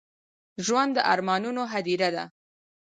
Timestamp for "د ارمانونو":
0.95-1.61